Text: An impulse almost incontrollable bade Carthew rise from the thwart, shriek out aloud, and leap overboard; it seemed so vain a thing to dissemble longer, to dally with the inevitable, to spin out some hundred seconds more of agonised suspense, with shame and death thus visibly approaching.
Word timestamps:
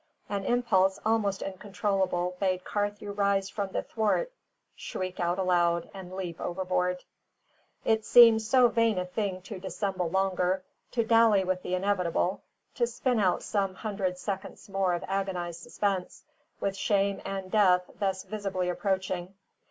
An 0.29 0.43
impulse 0.45 0.99
almost 1.05 1.43
incontrollable 1.43 2.35
bade 2.39 2.63
Carthew 2.63 3.11
rise 3.11 3.49
from 3.51 3.69
the 3.69 3.83
thwart, 3.83 4.31
shriek 4.75 5.19
out 5.19 5.37
aloud, 5.37 5.91
and 5.93 6.11
leap 6.15 6.41
overboard; 6.41 7.03
it 7.85 8.03
seemed 8.03 8.41
so 8.41 8.67
vain 8.67 8.97
a 8.97 9.05
thing 9.05 9.43
to 9.43 9.59
dissemble 9.59 10.09
longer, 10.09 10.63
to 10.93 11.03
dally 11.03 11.43
with 11.43 11.61
the 11.61 11.75
inevitable, 11.75 12.41
to 12.73 12.87
spin 12.87 13.19
out 13.19 13.43
some 13.43 13.75
hundred 13.75 14.17
seconds 14.17 14.67
more 14.67 14.95
of 14.95 15.03
agonised 15.07 15.61
suspense, 15.61 16.23
with 16.59 16.75
shame 16.75 17.21
and 17.23 17.51
death 17.51 17.83
thus 17.99 18.23
visibly 18.23 18.69
approaching. 18.69 19.35